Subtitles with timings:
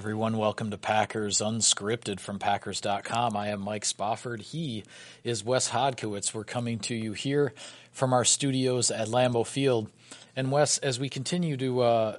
[0.00, 0.38] Everyone.
[0.38, 3.36] Welcome to Packers Unscripted from Packers.com.
[3.36, 4.40] I am Mike Spofford.
[4.40, 4.82] He
[5.24, 6.32] is Wes Hodkiewicz.
[6.32, 7.52] We're coming to you here
[7.92, 9.90] from our studios at Lambeau Field.
[10.34, 12.16] And, Wes, as we continue to uh,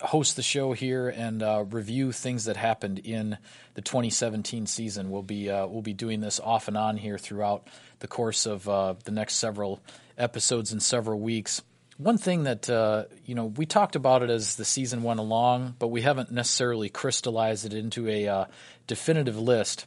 [0.00, 3.38] host the show here and uh, review things that happened in
[3.74, 7.66] the 2017 season, we'll be, uh, we'll be doing this off and on here throughout
[7.98, 9.80] the course of uh, the next several
[10.16, 11.60] episodes and several weeks
[12.00, 15.74] one thing that uh, you know we talked about it as the season went along,
[15.78, 18.44] but we haven't necessarily crystallized it into a uh,
[18.86, 19.86] definitive list.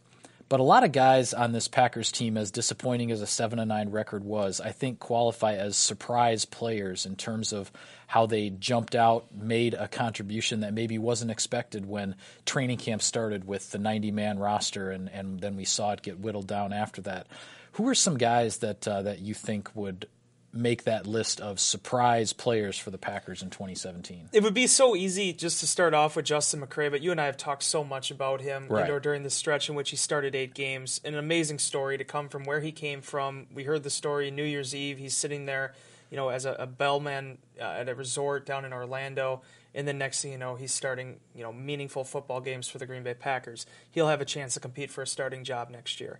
[0.49, 3.69] But a lot of guys on this Packers team, as disappointing as a seven and
[3.69, 7.71] nine record was, I think qualify as surprise players in terms of
[8.05, 13.47] how they jumped out, made a contribution that maybe wasn't expected when training camp started
[13.47, 17.01] with the 90 man roster, and, and then we saw it get whittled down after
[17.01, 17.25] that.
[17.73, 20.07] Who are some guys that uh, that you think would
[20.53, 24.29] make that list of surprise players for the Packers in 2017?
[24.31, 27.19] It would be so easy just to start off with Justin McCray, but you and
[27.19, 28.85] I have talked so much about him right.
[28.85, 31.01] you know, during the stretch in which he started eight games.
[31.03, 33.47] An amazing story to come from where he came from.
[33.53, 34.99] We heard the story New Year's Eve.
[34.99, 35.73] He's sitting there,
[36.11, 39.41] you know, as a, a bellman uh, at a resort down in Orlando.
[39.75, 42.85] And then next thing you know, he's starting, you know, meaningful football games for the
[42.85, 43.65] Green Bay Packers.
[43.89, 46.19] He'll have a chance to compete for a starting job next year.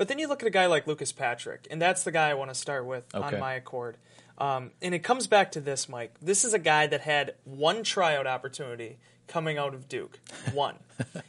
[0.00, 2.32] But then you look at a guy like Lucas Patrick, and that's the guy I
[2.32, 3.34] want to start with okay.
[3.34, 3.98] on my accord.
[4.38, 6.14] Um, and it comes back to this, Mike.
[6.22, 10.18] This is a guy that had one tryout opportunity coming out of Duke.
[10.54, 10.76] One.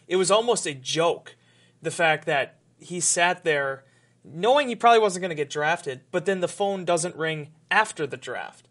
[0.08, 1.36] it was almost a joke,
[1.82, 3.84] the fact that he sat there
[4.24, 8.08] knowing he probably wasn't going to get drafted, but then the phone doesn't ring after
[8.08, 8.70] the draft.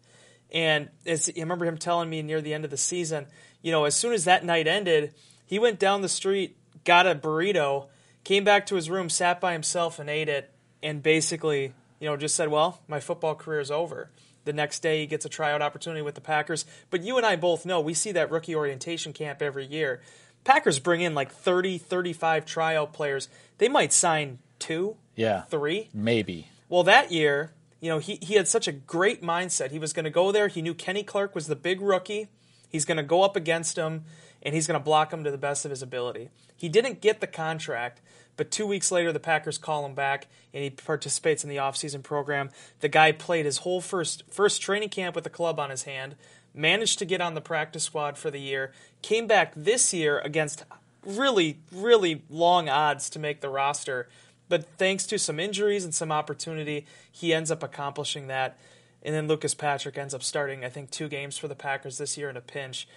[0.51, 3.27] And as, I remember him telling me near the end of the season,
[3.61, 5.13] you know, as soon as that night ended,
[5.45, 7.89] he went down the street, got a burrito,
[8.23, 12.17] came back to his room, sat by himself, and ate it, and basically, you know,
[12.17, 14.09] just said, "Well, my football career is over."
[14.43, 16.65] The next day, he gets a tryout opportunity with the Packers.
[16.89, 20.01] But you and I both know we see that rookie orientation camp every year.
[20.43, 23.29] Packers bring in like 30, 35 tryout players.
[23.59, 26.47] They might sign two, yeah, three, maybe.
[26.69, 29.71] Well, that year, you know, he, he had such a great mindset.
[29.71, 30.47] He was going to go there.
[30.47, 32.27] He knew Kenny Clark was the big rookie.
[32.69, 34.05] He's going to go up against him,
[34.43, 36.29] and he's going to block him to the best of his ability.
[36.55, 38.01] He didn't get the contract,
[38.37, 42.03] but two weeks later, the Packers call him back, and he participates in the offseason
[42.03, 42.49] program.
[42.79, 46.15] The guy played his whole first first training camp with the club on his hand,
[46.53, 48.71] managed to get on the practice squad for the year,
[49.01, 50.63] came back this year against
[51.05, 54.07] really, really long odds to make the roster.
[54.49, 58.57] But thanks to some injuries and some opportunity, he ends up accomplishing that.
[59.03, 62.17] And then Lucas Patrick ends up starting, I think, two games for the Packers this
[62.17, 62.87] year in a pinch.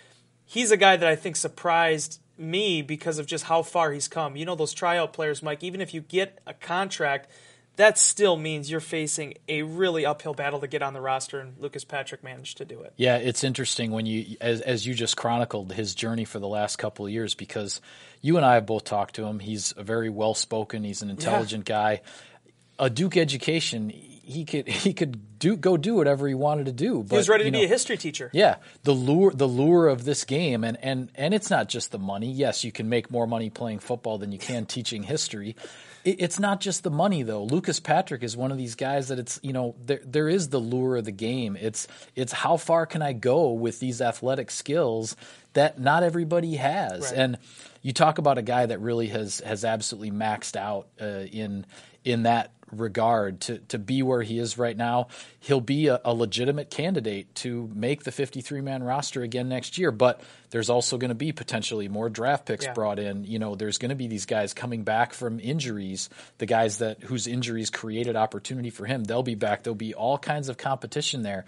[0.44, 4.36] He's a guy that I think surprised me because of just how far he's come.
[4.36, 7.30] You know, those tryout players, Mike, even if you get a contract,
[7.76, 11.58] that still means you're facing a really uphill battle to get on the roster, and
[11.58, 12.92] Lucas Patrick managed to do it.
[12.96, 16.76] Yeah, it's interesting when you, as, as you just chronicled his journey for the last
[16.76, 17.80] couple of years, because
[18.20, 19.40] you and I have both talked to him.
[19.40, 21.74] He's a very well spoken, he's an intelligent yeah.
[21.74, 22.00] guy.
[22.78, 23.92] A Duke education,
[24.24, 27.02] he could he could do go do whatever he wanted to do.
[27.02, 28.30] But, he was ready to know, be a history teacher.
[28.32, 31.98] Yeah, the lure the lure of this game, and and and it's not just the
[31.98, 32.30] money.
[32.30, 35.56] Yes, you can make more money playing football than you can teaching history.
[36.04, 37.44] It, it's not just the money though.
[37.44, 40.60] Lucas Patrick is one of these guys that it's you know there there is the
[40.60, 41.56] lure of the game.
[41.60, 45.16] It's it's how far can I go with these athletic skills
[45.54, 47.18] that not everybody has, right.
[47.18, 47.38] and
[47.82, 51.66] you talk about a guy that really has has absolutely maxed out uh, in
[52.04, 55.08] in that regard to, to be where he is right now.
[55.40, 59.90] He'll be a, a legitimate candidate to make the 53 man roster again next year,
[59.90, 60.20] but
[60.50, 62.72] there's also going to be potentially more draft picks yeah.
[62.72, 63.24] brought in.
[63.24, 66.08] You know, there's going to be these guys coming back from injuries,
[66.38, 69.04] the guys that whose injuries created opportunity for him.
[69.04, 69.62] They'll be back.
[69.62, 71.44] There'll be all kinds of competition there.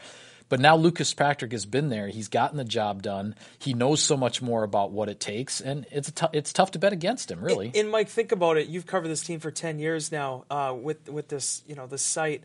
[0.48, 2.08] But now Lucas Patrick has been there.
[2.08, 3.34] He's gotten the job done.
[3.58, 6.78] He knows so much more about what it takes, and it's t- it's tough to
[6.78, 7.66] bet against him, really.
[7.66, 8.68] And, and, Mike, think about it.
[8.68, 12.02] You've covered this team for ten years now uh, with with this you know this
[12.02, 12.44] site.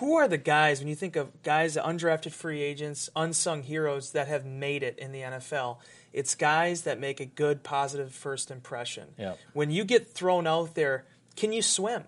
[0.00, 4.28] Who are the guys when you think of guys, undrafted free agents, unsung heroes that
[4.28, 5.78] have made it in the NFL?
[6.12, 9.14] It's guys that make a good, positive first impression.
[9.16, 9.38] Yep.
[9.54, 11.06] When you get thrown out there,
[11.36, 12.04] can you swim?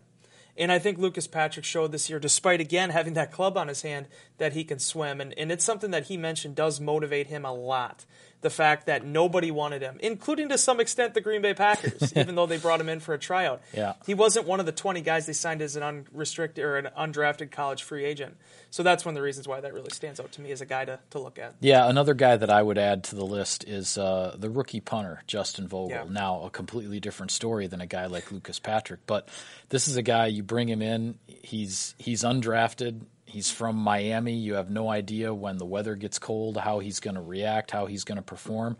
[0.56, 3.83] And I think Lucas Patrick showed this year, despite again having that club on his
[3.83, 4.06] hand,
[4.39, 5.21] that he can swim.
[5.21, 8.05] And, and it's something that he mentioned does motivate him a lot
[8.45, 12.35] the fact that nobody wanted him, including to some extent the Green Bay Packers, even
[12.35, 13.63] though they brought him in for a tryout.
[13.73, 13.95] Yeah.
[14.05, 17.51] He wasn't one of the 20 guys they signed as an unrestricted or an undrafted
[17.51, 18.37] college free agent.
[18.71, 20.67] So that's one of the reasons why that really stands out to me as a
[20.67, 21.55] guy to, to look at.
[21.61, 25.23] Yeah, another guy that I would add to the list is uh, the rookie punter,
[25.27, 25.89] Justin Vogel.
[25.89, 26.05] Yeah.
[26.07, 29.27] Now, a completely different story than a guy like Lucas Patrick, but
[29.71, 33.01] this is a guy you bring him in, he's he's undrafted,
[33.35, 34.35] He's from Miami.
[34.35, 37.87] You have no idea when the weather gets cold how he's going to react, how
[37.87, 38.77] he's going to perform.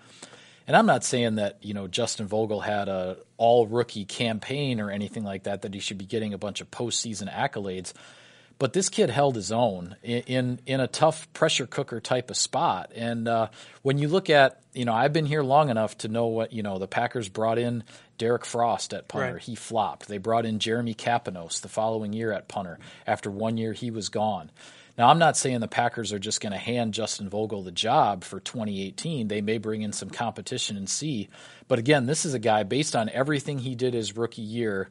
[0.69, 4.93] And I'm not saying that you know Justin Vogel had a all rookie campaign or
[4.93, 7.93] anything like that that he should be getting a bunch of postseason accolades.
[8.59, 12.37] But this kid held his own in in, in a tough pressure cooker type of
[12.37, 12.93] spot.
[12.95, 13.49] And uh,
[13.83, 16.63] when you look at you know I've been here long enough to know what you
[16.63, 17.83] know the Packers brought in
[18.19, 19.35] Derrick Frost at punter.
[19.35, 19.43] Right.
[19.43, 20.09] He flopped.
[20.09, 22.79] They brought in Jeremy Kapinos the following year at punter.
[23.07, 24.51] After one year, he was gone.
[24.97, 28.23] Now, I'm not saying the Packers are just going to hand Justin Vogel the job
[28.23, 29.27] for 2018.
[29.27, 31.29] They may bring in some competition and see.
[31.67, 34.91] But again, this is a guy based on everything he did his rookie year.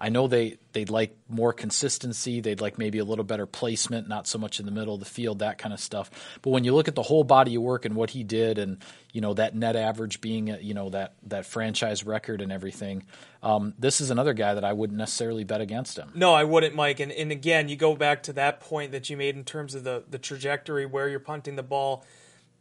[0.00, 2.40] I know they they'd like more consistency.
[2.40, 5.06] They'd like maybe a little better placement, not so much in the middle of the
[5.06, 6.10] field, that kind of stuff.
[6.40, 8.78] But when you look at the whole body of work and what he did, and
[9.12, 13.04] you know that net average being you know that that franchise record and everything,
[13.42, 16.10] um, this is another guy that I wouldn't necessarily bet against him.
[16.14, 17.00] No, I wouldn't, Mike.
[17.00, 19.84] And, and again, you go back to that point that you made in terms of
[19.84, 22.04] the, the trajectory where you're punting the ball.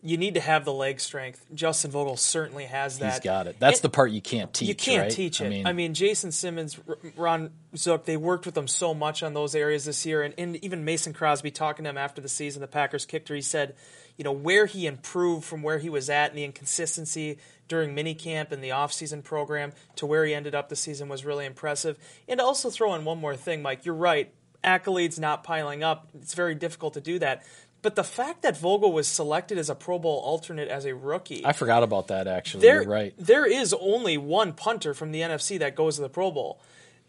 [0.02, 1.46] You need to have the leg strength.
[1.54, 3.14] Justin Vogel certainly has that.
[3.14, 3.58] He's got it.
[3.60, 4.70] That's the part you can't teach.
[4.70, 5.12] You can't right?
[5.12, 5.66] teach it.
[5.66, 6.80] I mean, Jason Simmons,
[7.18, 10.56] Ron Zook, they worked with them so much on those areas this year, and, and
[10.64, 13.36] even Mason Crosby talking to him after the season, the Packers kicked her.
[13.36, 13.76] He said,
[14.16, 17.38] you know, where he improved from where he was at and the inconsistency
[17.70, 21.46] during minicamp and the offseason program to where he ended up the season was really
[21.46, 21.98] impressive.
[22.28, 24.32] And also throw in one more thing, Mike, you're right.
[24.62, 26.10] Accolades not piling up.
[26.22, 27.44] It's very difficult to do that.
[27.82, 31.46] But the fact that Vogel was selected as a Pro Bowl alternate as a rookie,
[31.46, 32.28] I forgot about that.
[32.28, 33.14] Actually, there, you're right.
[33.18, 36.60] There is only one punter from the NFC that goes to the Pro Bowl.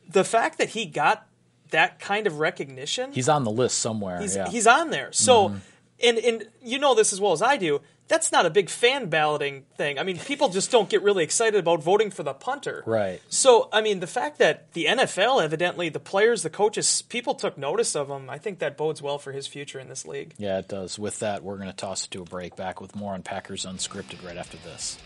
[0.08, 1.26] The fact that he got
[1.70, 4.20] that kind of recognition, He's on the list somewhere.
[4.20, 4.48] he's, yeah.
[4.48, 5.12] he's on there.
[5.12, 5.58] So, mm-hmm.
[6.02, 7.80] And and you know this as well as I do.
[8.08, 10.00] That's not a big fan balloting thing.
[10.00, 12.82] I mean, people just don't get really excited about voting for the punter.
[12.84, 13.22] Right.
[13.28, 17.56] So, I mean, the fact that the NFL, evidently, the players, the coaches, people took
[17.56, 20.34] notice of him, I think that bodes well for his future in this league.
[20.38, 20.98] Yeah, it does.
[20.98, 22.56] With that, we're going to toss it to a break.
[22.56, 24.98] Back with more on Packers Unscripted right after this.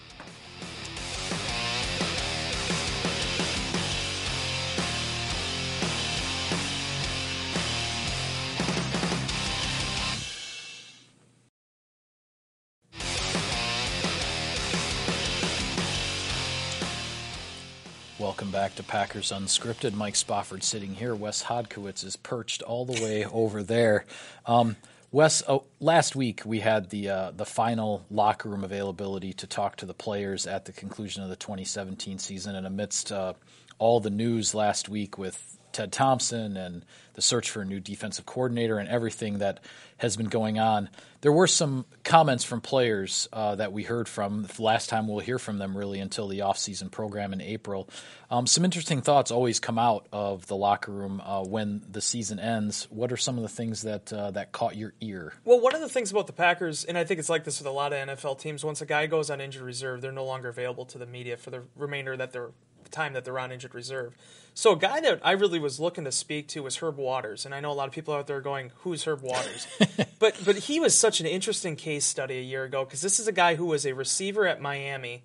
[18.55, 19.95] Back to Packers Unscripted.
[19.95, 21.13] Mike Spofford sitting here.
[21.13, 24.05] Wes Hodkiewicz is perched all the way over there.
[24.47, 24.77] Um,
[25.11, 29.75] Wes, oh, last week we had the uh, the final locker room availability to talk
[29.79, 33.33] to the players at the conclusion of the 2017 season, and amidst uh,
[33.81, 36.85] all the news last week with Ted Thompson and
[37.15, 39.61] the search for a new defensive coordinator and everything that
[39.99, 40.89] has been going on,
[41.21, 44.43] there were some comments from players uh, that we heard from.
[44.43, 47.89] The last time we'll hear from them really until the offseason program in April.
[48.31, 52.39] Um, some interesting thoughts always come out of the locker room uh, when the season
[52.41, 52.89] ends.
[52.91, 55.35] What are some of the things that uh, that caught your ear?
[55.45, 57.67] Well, one of the things about the Packers, and I think it's like this with
[57.67, 60.49] a lot of NFL teams, once a guy goes on injured reserve, they're no longer
[60.49, 62.51] available to the media for the remainder that they're
[62.91, 64.17] time that they're on injured reserve.
[64.57, 67.53] So a guy that I really was looking to speak to was Herb Waters, and
[67.53, 69.67] I know a lot of people out there are going, "Who's Herb Waters?"
[70.21, 73.27] but but he was such an interesting case study a year ago because this is
[73.27, 75.25] a guy who was a receiver at Miami,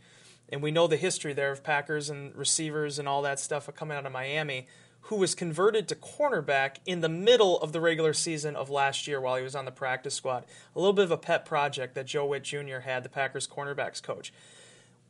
[0.52, 3.96] and we know the history there of Packers and receivers and all that stuff coming
[3.96, 4.68] out of Miami.
[5.04, 9.20] Who was converted to cornerback in the middle of the regular season of last year
[9.20, 10.46] while he was on the practice squad.
[10.76, 12.80] A little bit of a pet project that Joe Whitt Jr.
[12.80, 14.32] had, the Packers cornerbacks coach.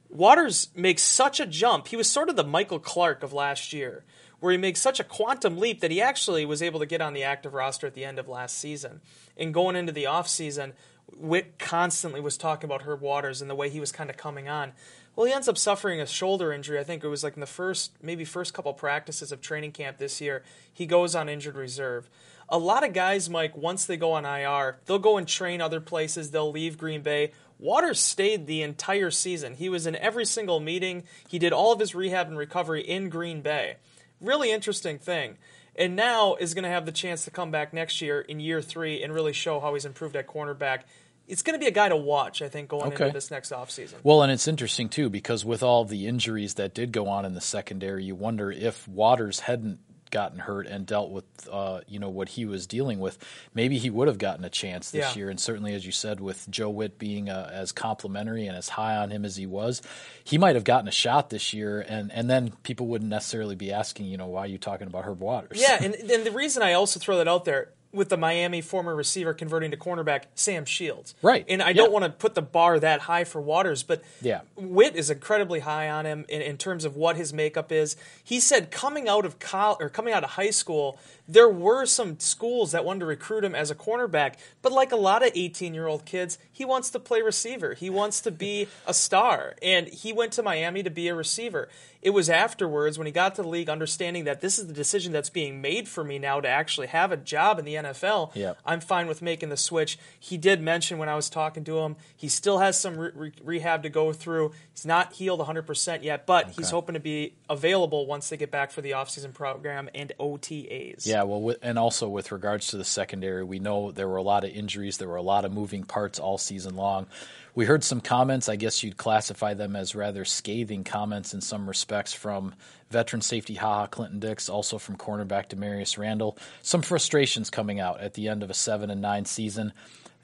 [0.09, 1.87] Waters makes such a jump.
[1.87, 4.03] He was sort of the Michael Clark of last year,
[4.39, 7.13] where he makes such a quantum leap that he actually was able to get on
[7.13, 9.01] the active roster at the end of last season.
[9.37, 10.73] And going into the offseason,
[11.15, 14.47] Whitt constantly was talking about Herb Waters and the way he was kind of coming
[14.47, 14.73] on.
[15.15, 16.79] Well, he ends up suffering a shoulder injury.
[16.79, 19.97] I think it was like in the first, maybe first couple practices of training camp
[19.97, 20.43] this year.
[20.71, 22.09] He goes on injured reserve.
[22.47, 25.81] A lot of guys, Mike, once they go on IR, they'll go and train other
[25.81, 26.31] places.
[26.31, 27.31] They'll leave Green Bay.
[27.59, 29.53] Waters stayed the entire season.
[29.55, 31.03] He was in every single meeting.
[31.27, 33.75] He did all of his rehab and recovery in Green Bay.
[34.21, 35.37] Really interesting thing.
[35.75, 38.61] And now is going to have the chance to come back next year in year
[38.61, 40.81] three and really show how he's improved at cornerback.
[41.27, 43.05] It's going to be a guy to watch, I think, going Okay.
[43.05, 43.95] into this next offseason.
[44.03, 47.33] Well, and it's interesting too because with all the injuries that did go on in
[47.33, 49.79] the secondary, you wonder if Waters hadn't
[50.11, 53.17] gotten hurt and dealt with uh, you know what he was dealing with,
[53.53, 55.19] maybe he would have gotten a chance this Yeah.
[55.19, 55.29] year.
[55.29, 58.97] And certainly, as you said, with Joe Whitt being uh, as complimentary and as high
[58.97, 59.81] on him as he was,
[60.23, 61.79] he might have gotten a shot this year.
[61.81, 65.05] And and then people wouldn't necessarily be asking, you know, why are you talking about
[65.05, 65.59] Herb Waters?
[65.61, 68.96] Yeah, and, and the reason I also throw that out there, with the Miami former
[68.96, 71.15] receiver converting to cornerback, Sam Shields.
[71.24, 71.43] Right.
[71.50, 71.74] And I Yeah.
[71.74, 74.41] don't want to put the bar that high for Waters, but Yeah.
[74.55, 77.96] Whitt is incredibly high on him in, in terms of what his makeup is.
[78.24, 82.19] He said coming out of col- or coming out of high school, there were some
[82.19, 84.33] schools that wanted to recruit him as a cornerback,
[84.63, 87.75] but like a lot of 18-year-old kids, he wants to play receiver.
[87.75, 91.69] He wants to be a star, and he went to Miami to be a receiver.
[92.01, 95.12] It was afterwards when he got to the league understanding that this is the decision
[95.12, 98.33] that's being made for me now to actually have a job in the NFL.
[98.36, 98.57] Yep.
[98.65, 100.00] I'm fine with making the switch.
[100.17, 103.31] He did mention when I was talking to him, he still has some re- re-
[103.43, 104.53] rehab to go through.
[104.74, 108.71] He's not healed 100% yet, but he's hoping to be available once they get back
[108.71, 111.05] for the offseason program and OTAs.
[111.19, 114.21] Yeah, well, with, and also with regards to the secondary, we know there were a
[114.21, 117.07] lot of injuries, there were a lot of moving parts all season long.
[117.53, 121.67] We heard some comments, I guess you'd classify them as rather scathing comments in some
[121.67, 122.55] respects from
[122.89, 126.38] veteran safety Ha Ha Clinton Dix, also from cornerback Damarious Randall.
[126.61, 129.73] Some frustrations coming out at the end of a 7 and 9 season.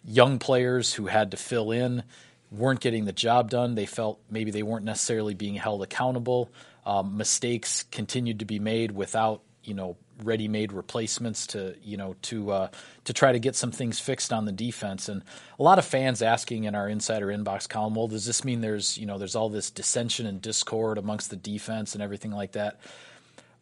[0.05, 2.03] Young players who had to fill in
[2.51, 3.75] weren't getting the job done.
[3.75, 6.49] They felt maybe they weren't necessarily being held accountable.
[6.85, 12.51] Um, mistakes continued to be made without you know ready-made replacements to you know to
[12.51, 12.67] uh,
[13.03, 15.09] to try to get some things fixed on the defense.
[15.09, 15.23] And
[15.59, 18.97] a lot of fans asking in our insider inbox column, well, does this mean there's
[18.97, 22.79] you know there's all this dissension and discord amongst the defense and everything like that?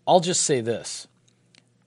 [0.08, 1.08] I'll just say this.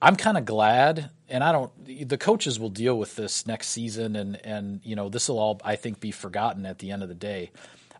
[0.00, 1.72] I'm kind of glad, and I don't.
[2.08, 5.60] The coaches will deal with this next season, and and you know this will all
[5.64, 7.50] I think be forgotten at the end of the day.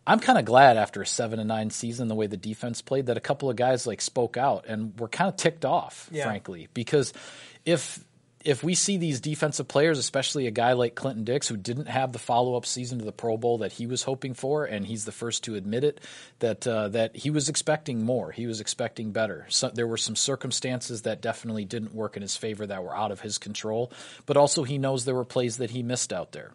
[0.07, 3.07] I'm kind of glad after a seven and nine season, the way the defense played,
[3.07, 6.23] that a couple of guys like spoke out and were kind of ticked off, Yeah.
[6.23, 7.13] frankly, because
[7.65, 8.03] if
[8.45, 12.13] if we see these defensive players, especially a guy like Clinton Dix, who didn't have
[12.13, 15.03] the follow up season to the Pro Bowl that he was hoping for, and he's
[15.03, 15.99] the first to admit it,
[16.39, 19.47] that uh, that he was expecting more, he was expecting better.
[19.49, 23.11] So, there were some circumstances that definitely didn't work in his favor that were out
[23.11, 23.91] of his control,
[24.25, 26.51] but also he knows there were plays that he missed out there.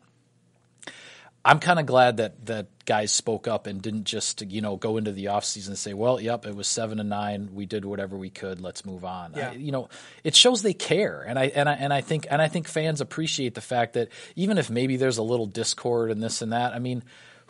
[1.44, 4.96] I'm kind of glad that that guys spoke up and didn't just you know go
[4.96, 8.16] into the offseason and say, well, yep, it was seven and nine, we did whatever
[8.16, 9.32] we could, let's move on.
[9.36, 9.50] Yeah.
[9.50, 9.88] I, you know,
[10.22, 13.00] it shows they care, and I and I and I think and I think fans
[13.00, 16.74] appreciate the fact that even if maybe there's a little discord and this and that,
[16.74, 17.02] I mean.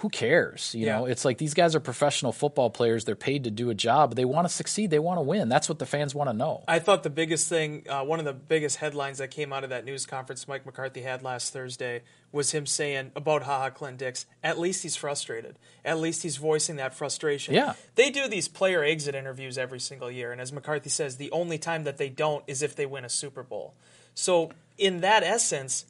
[0.03, 0.75] Who cares?
[0.75, 0.99] You Yeah.
[0.99, 3.05] know, it's like these guys are professional football players.
[3.05, 4.17] They're paid to do a job.
[4.17, 4.91] They want to succeed.
[4.91, 5.49] They want to win.
[5.49, 6.65] That's what the fans want to know.
[6.67, 9.71] I thought the biggest thing, uh, one of the biggest headlines that came out of
[9.71, 13.99] that news conference Mike McCarthy had last Thursday was him saying about Ha Ha Clint
[13.99, 15.57] Dix, at least he's frustrated.
[15.85, 17.55] At least he's voicing that frustration.
[17.55, 17.75] Yeah.
[17.95, 21.59] They do these player exit interviews every single year, and as McCarthy says, the only
[21.59, 23.75] time that they don't is if they win a Super Bowl.
[24.17, 25.85] So, in that essence,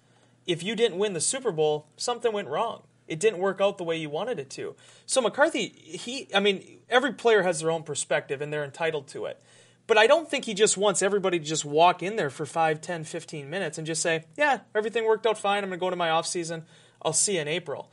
[0.46, 2.82] if you didn't win the Super Bowl, something went wrong.
[3.12, 4.74] It didn't work out the way you wanted it to.
[5.06, 9.26] So McCarthy, he, I mean, every player has their own perspective and they're entitled to
[9.26, 9.40] it.
[9.86, 12.80] But I don't think he just wants everybody to just walk in there for 5,
[12.80, 15.62] 10, 15 minutes and just say, yeah, everything worked out fine.
[15.62, 16.64] I'm going to go to my off season.
[17.02, 17.90] I'll see you in April.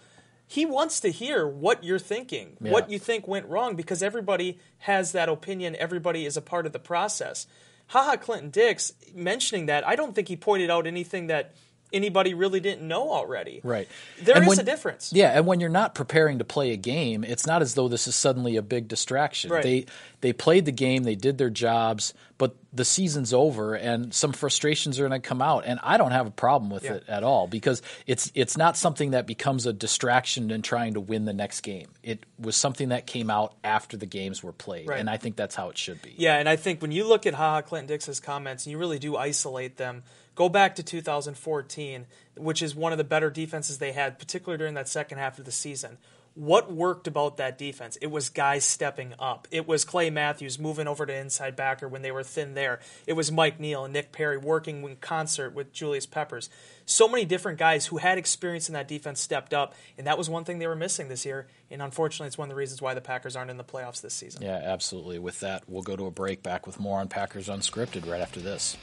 [0.48, 2.72] He wants to hear what you're thinking, Yeah.
[2.72, 5.76] what you think went wrong, because everybody has that opinion.
[5.76, 7.46] Everybody is a part of the process.
[7.88, 11.54] Ha Ha Clinton Dix mentioning that, I don't think he pointed out anything that
[11.92, 13.62] anybody really didn't know already.
[13.64, 13.88] Right.
[14.22, 15.12] There And is when- a difference.
[15.14, 18.08] Yeah, and when you're not preparing to play a game, it's not as though this
[18.08, 19.52] is suddenly a big distraction.
[19.52, 19.64] Right.
[19.64, 19.86] They
[20.22, 25.00] they played the game, they did their jobs, but the season's over and some frustrations
[25.00, 26.96] are going to come out and I don't have a problem with Yeah.
[26.96, 31.00] it at all because it's it's not something that becomes a distraction in trying to
[31.00, 31.88] win the next game.
[32.04, 35.00] It was something that came out after the games were played Right.
[35.00, 36.14] and I think that's how it should be.
[36.18, 38.78] Yeah, and I think when you look at Ha Ha Clinton Dix's comments and you
[38.78, 40.04] really do isolate them,
[40.40, 42.06] go back to 2014,
[42.38, 45.44] which is one of the better defenses they had, particularly during that second half of
[45.44, 45.98] the season.
[46.34, 47.98] What worked about that defense?
[47.98, 49.50] It was guys stepping up.
[49.52, 52.80] It was Clay Matthews moving over to inside backer when they were thin there.
[53.06, 56.50] It was Mike Neal and Nick Perry working in concert with Julius Peppers.
[56.86, 60.30] So many different guys who had experience in that defense stepped up, and that was
[60.30, 61.48] one thing they were missing this year.
[61.70, 64.14] And unfortunately, it's one of the reasons why the Packers aren't in the playoffs this
[64.14, 64.42] season.
[64.42, 65.20] Yeah, absolutely.
[65.20, 68.40] With that, we'll go to a break back with more on Packers Unscripted right after
[68.40, 68.78] this.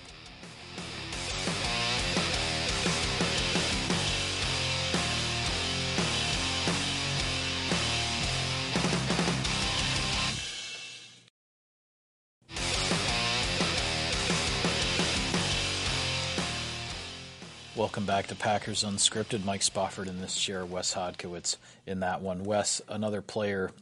[18.07, 19.45] Welcome back to Packers Unscripted.
[19.45, 21.57] Mike Spofford in this chair, Wes Hodkiewicz
[21.89, 22.45] in that one.
[22.45, 23.73] Wes, another player.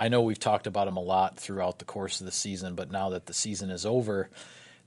[0.00, 2.90] I know we've talked about him a lot throughout the course of the season, but
[2.90, 4.28] now that the season is over,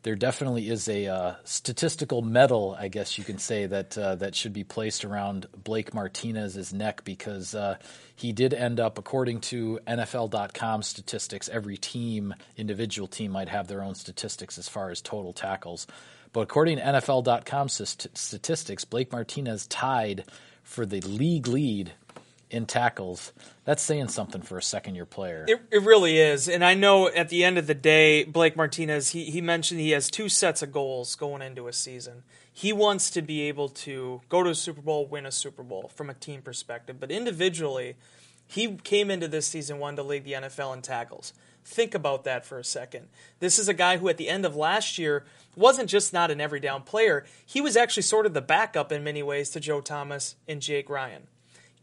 [0.01, 4.35] there definitely is a uh, statistical medal, I guess you can say, that uh, that
[4.35, 7.77] should be placed around Blake Martinez's neck because uh,
[8.17, 13.81] he did end up, according to NFL.com statistics, every team, individual team, might have their
[13.81, 15.87] own statistics as far as total tackles.
[16.33, 20.25] But according to NFL.com statistics, Blake Martinez tied
[20.63, 21.93] for the league lead
[22.49, 23.31] in tackles.
[23.65, 25.45] That's saying something for a second year player.
[25.47, 26.49] It, it really is.
[26.49, 29.91] And I know at the end of the day, Blake Martinez, he, he mentioned he
[29.91, 32.23] has two sets of goals going into a season.
[32.51, 35.91] He wants to be able to go to a Super Bowl, win a Super Bowl
[35.95, 36.99] from a team perspective.
[36.99, 37.95] But individually,
[38.45, 41.33] he came into this season wanting to lead the NFL in tackles.
[41.65, 43.07] Think about that for a second.
[43.39, 46.41] This is a guy who, at the end of last year, wasn't just not an
[46.41, 49.81] every down player, he was actually sort of the backup in many ways to Joe
[49.81, 51.23] Thomas and Jake Ryan.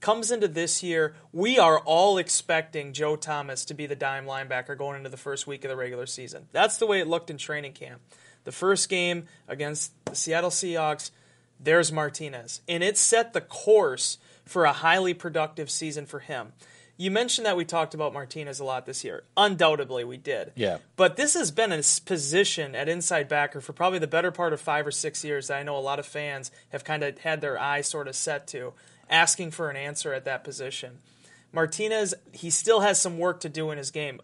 [0.01, 4.77] Comes into this year, we are all expecting Joe Thomas to be the dime linebacker
[4.77, 6.47] going into the first week of the regular season.
[6.53, 8.01] That's the way it looked in training camp.
[8.45, 11.11] The first game against the Seattle Seahawks,
[11.63, 12.63] there's Martinez.
[12.67, 16.55] And it set the course for a highly productive season for him.
[17.01, 19.23] You mentioned that we talked about Martinez a lot this year.
[19.35, 20.53] Undoubtedly, we did.
[20.55, 20.79] Yeah.
[20.97, 24.61] But this has been a position at inside backer for probably the better part of
[24.61, 27.41] five or six years that I know a lot of fans have kind of had
[27.41, 28.75] their eye sort of set to,
[29.09, 30.99] asking for an answer at that position.
[31.55, 34.21] Martinez, he still has some work to do in his game.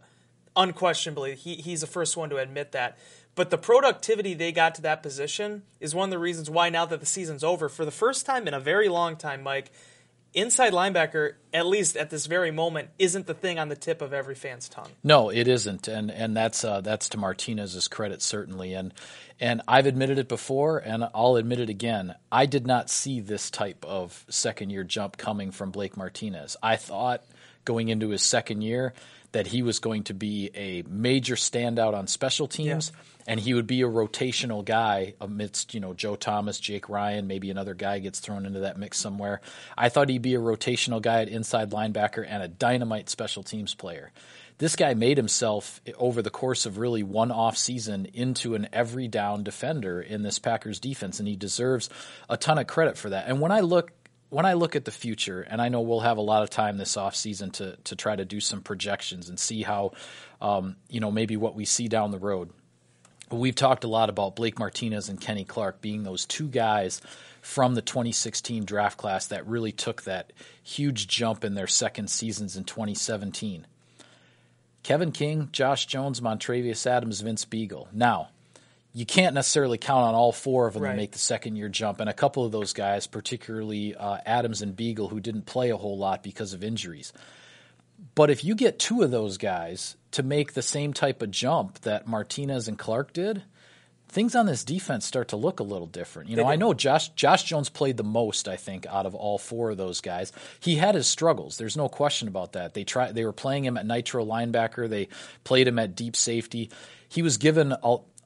[0.55, 2.99] Unquestionably, he, he's the first one to admit that.
[3.35, 6.85] But the productivity they got to that position is one of the reasons why now
[6.85, 9.71] that the season's over, for the first time in a very long time, Mike,
[10.37, 14.13] inside linebacker, at least at this very moment, isn't the thing on the tip of
[14.13, 14.91] every fan's tongue.
[15.03, 18.95] No, it isn't, and and that's uh, that's to Martinez's credit certainly, and
[19.41, 22.15] and I've admitted it before, and I'll admit it again.
[22.31, 26.57] I did not see this type of second year jump coming from Blake Martinez.
[26.63, 27.25] I thought
[27.65, 28.93] going into his second year
[29.37, 32.91] that he was going to be a major standout on special teams.
[32.95, 37.27] Yeah and he would be a rotational guy amidst you know Joe Thomas, Jake Ryan,
[37.27, 39.41] maybe another guy gets thrown into that mix somewhere.
[39.77, 43.75] I thought he'd be a rotational guy at inside linebacker and a dynamite special teams
[43.75, 44.13] player.
[44.59, 49.09] This guy made himself over the course of really one off season into an every
[49.09, 51.91] down defender in this Packers defense, and he deserves
[52.31, 53.29] a ton of credit for that.
[53.29, 53.91] And when I look
[54.29, 56.79] when I look at the future, and I know we'll have a lot of time
[56.79, 59.93] this offseason to to try to do some projections and see how,
[60.41, 62.51] um, you know, maybe what we see down the road.
[63.31, 67.01] We've talked a lot about Blake Martinez and Kenny Clark being those two guys
[67.41, 72.57] from the 2016 draft class that really took that huge jump in their second seasons
[72.57, 73.67] in 2017.
[74.83, 77.89] Kevin King, Josh Jones, Montravius Adams, Vince Biegel.
[77.93, 78.29] Now,
[78.97, 80.93] you can't necessarily count on all four of them right.
[80.93, 82.01] to make the second year jump.
[82.01, 85.77] And a couple of those guys, particularly uh, Adams and Biegel, who didn't play a
[85.77, 87.13] whole lot because of injuries.
[88.15, 91.79] But if you get two of those guys to make the same type of jump
[91.81, 93.43] that Martinez and Clark did,
[94.09, 96.31] things on this defense start to look a little different.
[96.31, 99.37] You know, I know Josh Josh Jones played the most, I think, out of all
[99.37, 100.33] four of those guys.
[100.61, 101.59] He had his struggles.
[101.59, 102.73] There's no question about that.
[102.73, 104.89] They try they were playing him at nitro linebacker.
[104.89, 105.09] They
[105.45, 106.71] played him at deep safety.
[107.11, 107.75] He was given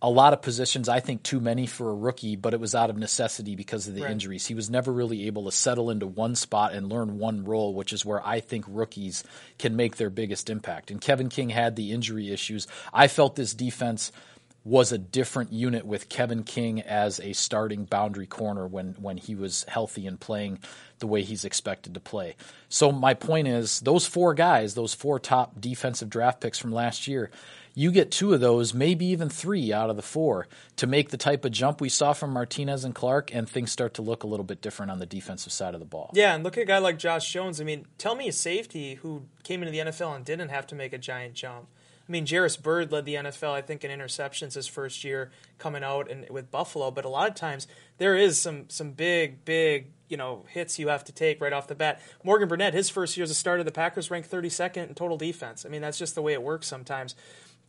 [0.03, 2.91] a, lot of positions, I think too many for a rookie, but it was out
[2.91, 4.11] of necessity because of the right.
[4.11, 4.47] injuries.
[4.47, 7.93] He was never really able to settle into one spot and learn one role, which
[7.93, 9.25] is where I think rookies
[9.59, 10.91] can make their biggest impact.
[10.91, 12.67] And Kevin King had the injury issues.
[12.93, 14.13] I felt this defense
[14.65, 19.35] was a different unit with Kevin King as a starting boundary corner when when he
[19.35, 20.59] was healthy and playing
[20.99, 22.37] the way he's expected to play.
[22.69, 27.09] So my point is those four guys, those four top defensive draft picks from last
[27.09, 27.31] year,
[27.75, 31.17] you get two of those, maybe even three out of the four to make the
[31.17, 34.27] type of jump we saw from Martinez and Clark, and things start to look a
[34.27, 36.11] little bit different on the defensive side of the ball.
[36.15, 37.61] Yeah, and look at a guy like Josh Jones.
[37.61, 40.75] I mean, tell me a safety who came into the NFL and didn't have to
[40.75, 41.67] make a giant jump.
[42.09, 45.85] I mean, Jairus Byrd led the NFL, I think, in interceptions his first year coming
[45.85, 46.91] out and with Buffalo.
[46.91, 50.89] But a lot of times there is some some big, big you know hits you
[50.89, 52.03] have to take right off the bat.
[52.25, 55.65] Morgan Burnett, his first year as a starter, the Packers ranked 32nd in total defense.
[55.65, 57.15] I mean, that's just the way it works sometimes.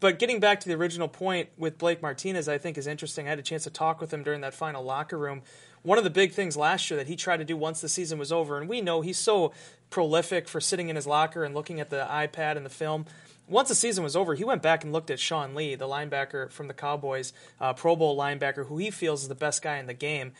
[0.01, 3.27] But getting back to the original point with Blake Martinez, I think is interesting.
[3.27, 5.43] I had a chance to talk with him during that final locker room.
[5.83, 8.17] One of the big things last year that he tried to do once the season
[8.17, 9.53] was over, and we know he's so
[9.91, 13.05] prolific for sitting in his locker and looking at the iPad and the film.
[13.47, 16.51] Once the season was over, he went back and looked at Sean Lee, the linebacker
[16.51, 19.85] from the Cowboys, uh, Pro Bowl linebacker, who he feels is the best guy in
[19.85, 20.31] the game.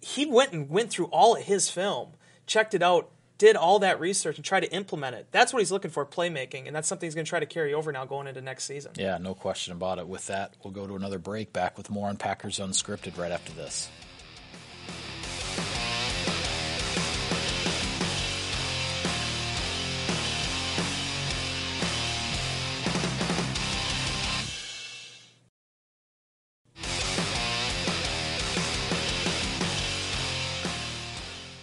[0.00, 2.10] He went and went through all of his film,
[2.46, 5.28] checked it out, did all that research and tried to implement it.
[5.30, 7.72] That's what he's looking for, playmaking, and that's something he's going to try to carry
[7.72, 8.92] over now going into next season.
[8.96, 10.08] Yeah, no question about it.
[10.08, 11.52] With that, we'll go to another break.
[11.52, 13.88] Back with more on Packers Unscripted right after this.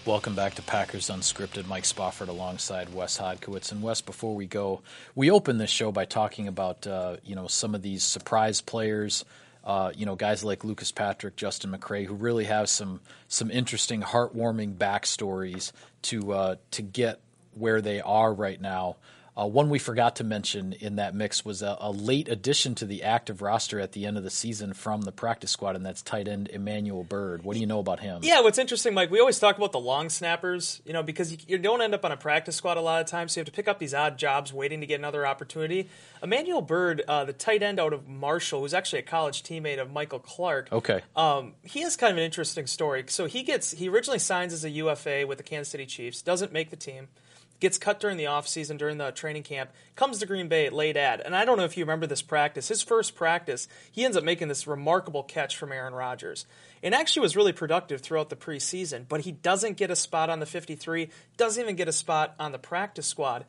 [0.06, 1.68] Welcome back to Packers Unscripted.
[1.68, 3.72] Mike Spofford alongside Wes Hodkiewicz.
[3.72, 4.82] And Wes, before we go,
[5.16, 9.26] we open this show by talking about uh, you know some of these surprise players
[9.66, 14.02] uh, you know, guys like Lucas Patrick, Justin McCray, who really have some some interesting,
[14.04, 15.72] heartwarming backstories
[16.04, 17.20] to uh, to get
[17.56, 18.98] where they are right now.
[19.38, 22.86] Uh, one we forgot to mention in that mix was a, a, late addition to
[22.86, 26.02] the active roster at the end of the season from the practice squad, and that's
[26.02, 27.44] tight end Emanuel Byrd.
[27.44, 28.22] What do you know about him?
[28.24, 31.38] Yeah, what's interesting, Mike, we always talk about the long snappers, you know, because you,
[31.50, 33.48] you don't end up on a practice squad a lot of times, so you have
[33.48, 35.90] to pick up these odd jobs waiting to get another opportunity.
[36.24, 39.92] Emanuel Byrd, uh, the tight end out of Marshall, who's actually a college teammate of
[39.92, 40.70] Michael Clark.
[40.72, 41.02] Okay.
[41.14, 43.04] Um, he has kind of an interesting story.
[43.08, 46.54] So he gets he originally signs as a UFA with the Kansas City Chiefs, doesn't
[46.54, 47.10] make the team
[47.60, 50.98] gets cut during the offseason, during the training camp, comes to Green Bay at late
[50.98, 51.22] ad.
[51.22, 52.68] And I don't know if you remember this practice.
[52.68, 56.46] His first practice, he ends up making this remarkable catch from Aaron Rodgers.
[56.84, 60.40] And actually was really productive throughout the preseason, but he doesn't get a spot on
[60.40, 63.46] the 53, doesn't even get a spot on the practice squad.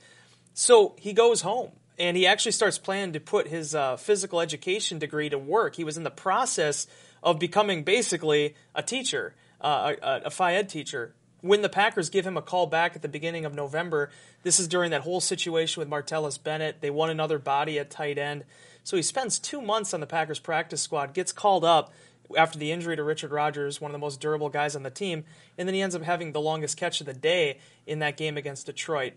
[0.54, 4.98] So he goes home and he actually starts planning to put his uh, physical education
[4.98, 5.76] degree to work.
[5.76, 6.86] He was in the process
[7.22, 12.26] of becoming basically a teacher, uh, a, a Phi Ed teacher when the Packers give
[12.26, 14.10] him a call back at the beginning of November,
[14.42, 16.80] this is during that whole situation with Martellus Bennett.
[16.80, 18.44] They want another body at tight end.
[18.84, 21.92] So he spends two months on the Packers practice squad, gets called up
[22.36, 25.24] after the injury to Richard Rodgers, one of the most durable guys on the team,
[25.56, 28.36] and then he ends up having the longest catch of the day in that game
[28.36, 29.12] against Detroit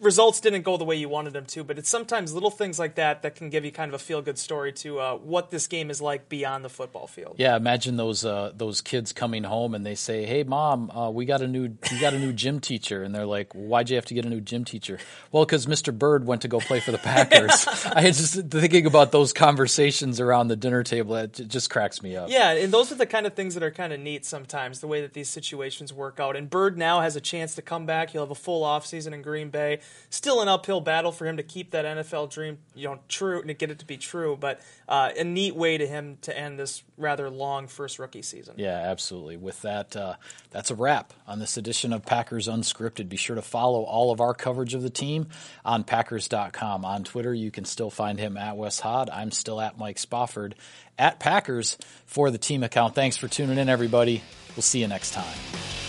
[0.00, 2.94] results didn't go the way you wanted them to, but it's sometimes little things like
[2.96, 5.66] that that can give you kind of a feel good story to uh, what this
[5.66, 7.36] game is like beyond the football field.
[7.38, 11.24] Yeah, imagine those uh, those kids coming home and they say, "Hey, mom, uh, we
[11.24, 14.06] got a new we got a new gym teacher," and they're like, "Why'd you have
[14.06, 14.98] to get a new gym teacher?"
[15.32, 15.96] Well, because Mr.
[15.96, 17.66] Byrd went to go play for the Packers.
[17.86, 21.16] I just thinking about those conversations around the dinner table.
[21.16, 22.30] It just cracks me up.
[22.30, 24.80] Yeah, and those are the kind of things that are kind of neat sometimes.
[24.80, 27.86] The way that these situations work out, and Byrd now has a chance to come
[27.86, 28.10] back.
[28.10, 31.42] He'll have a full offseason in Green Bay still an uphill battle for him to
[31.42, 34.36] keep that NFL dream, you know, true to get it to be true.
[34.38, 38.54] But uh, a neat way to him to end this rather long first rookie season.
[38.56, 39.36] Yeah, absolutely.
[39.36, 40.14] With that, uh,
[40.50, 43.08] that's a wrap on this edition of Packers Unscripted.
[43.08, 45.28] Be sure to follow all of our coverage of the team
[45.64, 46.84] on Packers.com.
[46.84, 49.10] On Twitter, you can still find him at Wes Hod.
[49.10, 50.54] I'm still at Mike Spofford
[50.98, 52.94] at Packers for the team account.
[52.94, 54.22] Thanks for tuning in, everybody.
[54.56, 55.87] We'll see you next time.